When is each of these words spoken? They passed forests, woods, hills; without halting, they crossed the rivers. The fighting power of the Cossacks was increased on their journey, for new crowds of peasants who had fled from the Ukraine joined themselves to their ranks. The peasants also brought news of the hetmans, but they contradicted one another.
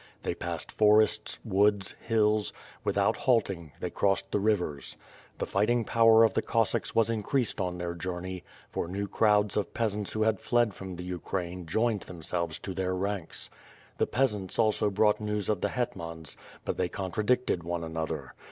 They 0.23 0.33
passed 0.33 0.71
forests, 0.71 1.37
woods, 1.45 1.93
hills; 2.03 2.53
without 2.83 3.15
halting, 3.17 3.71
they 3.79 3.91
crossed 3.91 4.31
the 4.31 4.39
rivers. 4.39 4.97
The 5.37 5.45
fighting 5.45 5.85
power 5.85 6.23
of 6.23 6.33
the 6.33 6.41
Cossacks 6.41 6.95
was 6.95 7.11
increased 7.11 7.61
on 7.61 7.77
their 7.77 7.93
journey, 7.93 8.43
for 8.71 8.87
new 8.87 9.07
crowds 9.07 9.55
of 9.55 9.75
peasants 9.75 10.13
who 10.13 10.23
had 10.23 10.39
fled 10.39 10.73
from 10.73 10.95
the 10.95 11.03
Ukraine 11.03 11.67
joined 11.67 12.01
themselves 12.01 12.57
to 12.61 12.73
their 12.73 12.95
ranks. 12.95 13.51
The 13.99 14.07
peasants 14.07 14.57
also 14.57 14.89
brought 14.89 15.21
news 15.21 15.49
of 15.49 15.61
the 15.61 15.69
hetmans, 15.69 16.35
but 16.65 16.77
they 16.77 16.89
contradicted 16.89 17.61
one 17.63 17.83
another. 17.83 18.33